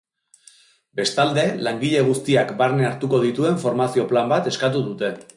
[0.99, 5.13] Bestalde, langile guztiak barne hartuko dituen formazio plan bat eskatu dute.